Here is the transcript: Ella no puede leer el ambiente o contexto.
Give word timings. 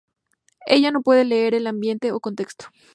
Ella 0.65 0.89
no 0.89 1.03
puede 1.03 1.25
leer 1.25 1.53
el 1.53 1.67
ambiente 1.67 2.11
o 2.11 2.19
contexto. 2.19 2.65